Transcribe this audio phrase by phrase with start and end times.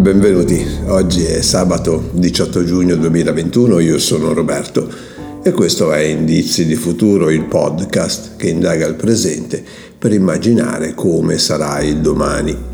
[0.00, 4.88] Benvenuti, oggi è sabato 18 giugno 2021, io sono Roberto
[5.42, 9.62] e questo è Indizi di Futuro, il podcast che indaga il presente
[9.98, 12.71] per immaginare come sarà il domani.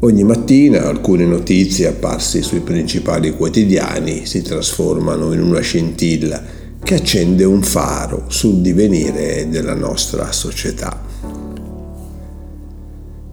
[0.00, 6.42] Ogni mattina alcune notizie apparse sui principali quotidiani si trasformano in una scintilla
[6.82, 11.02] che accende un faro sul divenire della nostra società.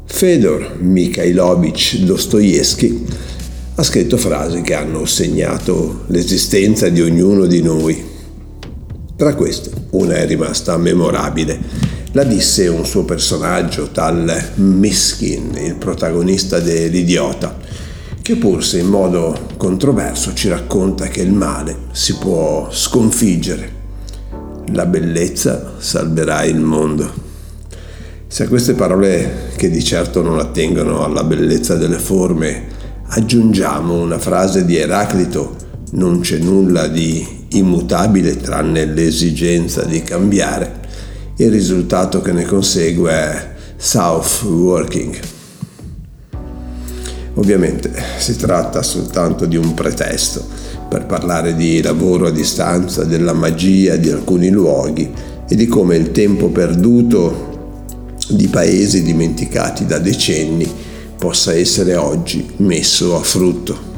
[0.06, 3.06] Fedor Mikhailovich Dostoevsky
[3.76, 8.02] ha scritto frasi che hanno segnato l'esistenza di ognuno di noi.
[9.18, 16.60] Tra queste, una è rimasta memorabile la disse un suo personaggio, tal Miskin, il protagonista
[16.60, 17.58] dell'Idiota,
[18.22, 23.82] che pur se in modo controverso ci racconta che il male si può sconfiggere.
[24.74, 27.12] La bellezza salverà il mondo.
[28.28, 32.68] Se a queste parole, che di certo non attengono alla bellezza delle forme,
[33.08, 35.56] aggiungiamo una frase di Eraclito,
[35.94, 40.82] non c'è nulla di immutabile tranne l'esigenza di cambiare,
[41.38, 45.20] il risultato che ne consegue è South Working.
[47.36, 50.46] Ovviamente si tratta soltanto di un pretesto
[50.88, 55.12] per parlare di lavoro a distanza, della magia di alcuni luoghi
[55.50, 57.52] e di come il tempo perduto
[58.30, 60.72] di paesi dimenticati da decenni
[61.18, 63.92] possa essere oggi messo a frutto.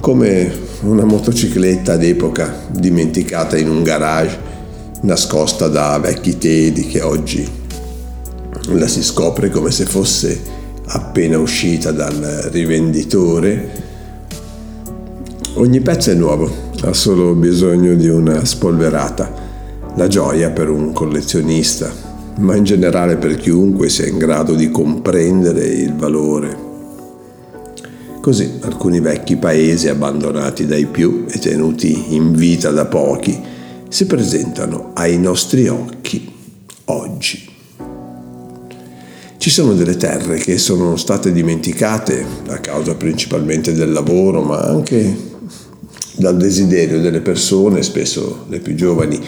[0.00, 4.47] Come una motocicletta d'epoca dimenticata in un garage
[5.00, 7.48] nascosta da vecchi teli che oggi
[8.70, 10.40] la si scopre come se fosse
[10.86, 13.86] appena uscita dal rivenditore.
[15.54, 16.50] Ogni pezzo è nuovo,
[16.82, 19.46] ha solo bisogno di una spolverata.
[19.96, 21.90] La gioia per un collezionista,
[22.38, 26.66] ma in generale per chiunque sia in grado di comprendere il valore.
[28.20, 33.56] Così alcuni vecchi paesi abbandonati dai più e tenuti in vita da pochi
[33.88, 36.30] si presentano ai nostri occhi
[36.86, 37.56] oggi.
[39.38, 45.26] Ci sono delle terre che sono state dimenticate a causa principalmente del lavoro, ma anche
[46.16, 49.18] dal desiderio delle persone, spesso le più giovani,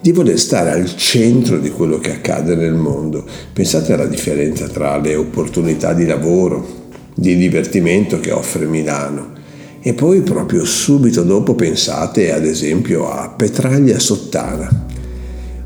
[0.00, 3.24] di voler stare al centro di quello che accade nel mondo.
[3.52, 6.78] Pensate alla differenza tra le opportunità di lavoro,
[7.14, 9.38] di divertimento che offre Milano
[9.82, 14.86] e poi proprio subito dopo pensate ad esempio a Petraglia Sottana,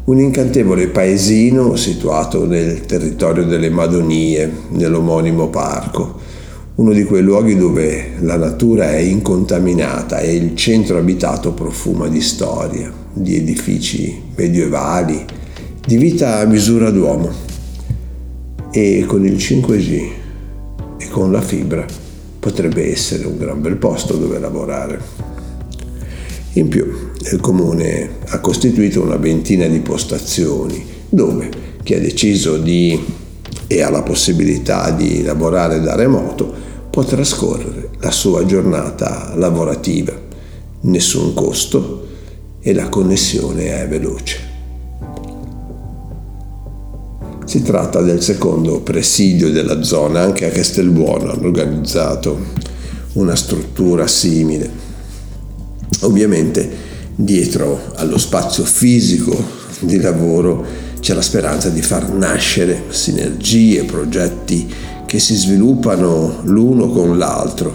[0.04, 6.20] un incantevole paesino situato nel territorio delle Madonie, nell'omonimo parco,
[6.76, 12.20] uno di quei luoghi dove la natura è incontaminata e il centro abitato profuma di
[12.20, 15.24] storia, di edifici medievali,
[15.84, 17.52] di vita a misura d'uomo.
[18.70, 20.08] E con il 5G
[20.98, 22.03] e con la fibra
[22.44, 25.00] potrebbe essere un gran bel posto dove lavorare.
[26.52, 26.84] In più,
[27.32, 31.48] il comune ha costituito una ventina di postazioni dove
[31.82, 33.02] chi ha deciso di
[33.66, 36.52] e ha la possibilità di lavorare da remoto
[36.90, 40.12] può trascorrere la sua giornata lavorativa.
[40.82, 42.08] Nessun costo
[42.60, 44.53] e la connessione è veloce.
[47.54, 52.36] Si tratta del secondo presidio della zona, anche a Castelbuono hanno organizzato
[53.12, 54.68] una struttura simile.
[56.00, 56.68] Ovviamente
[57.14, 59.40] dietro allo spazio fisico
[59.78, 60.66] di lavoro
[60.98, 64.68] c'è la speranza di far nascere sinergie, progetti
[65.06, 67.72] che si sviluppano l'uno con l'altro.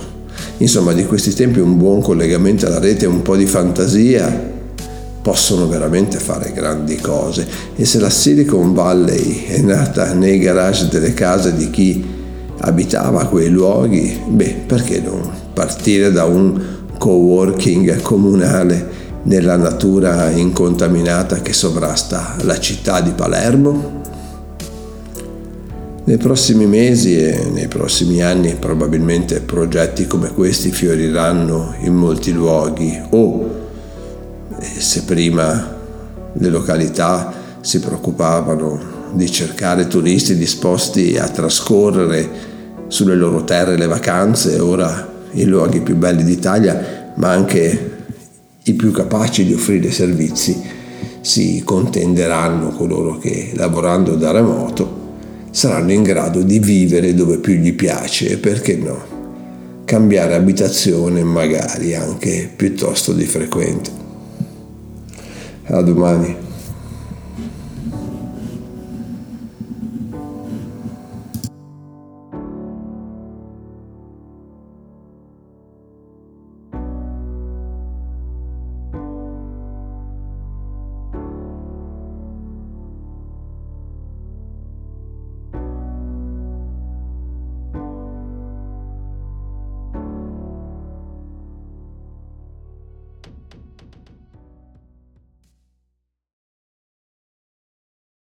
[0.57, 4.58] Insomma, di questi tempi un buon collegamento alla rete un po' di fantasia
[5.21, 11.13] possono veramente fare grandi cose e se la Silicon Valley è nata nei garage delle
[11.13, 12.17] case di chi
[12.61, 21.53] abitava quei luoghi, beh, perché non partire da un coworking comunale nella natura incontaminata che
[21.53, 23.97] sovrasta la città di Palermo?
[26.05, 32.99] Nei prossimi mesi e nei prossimi anni probabilmente progetti come questi fioriranno in molti luoghi
[33.11, 33.67] o
[34.61, 35.77] se prima
[36.33, 42.29] le località si preoccupavano di cercare turisti disposti a trascorrere
[42.87, 47.91] sulle loro terre le vacanze, ora i luoghi più belli d'Italia, ma anche
[48.63, 50.61] i più capaci di offrire servizi,
[51.21, 54.97] si contenderanno coloro che lavorando da remoto
[55.51, 59.17] saranno in grado di vivere dove più gli piace e perché no,
[59.85, 63.98] cambiare abitazione magari anche piuttosto di frequente.
[65.71, 66.48] A domani.